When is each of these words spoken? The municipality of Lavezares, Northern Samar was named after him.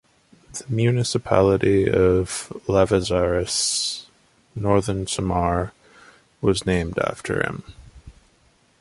The 0.53 0.65
municipality 0.67 1.87
of 1.87 2.51
Lavezares, 2.67 4.07
Northern 4.55 5.05
Samar 5.05 5.73
was 6.41 6.65
named 6.65 6.97
after 6.97 7.39
him. 7.43 7.61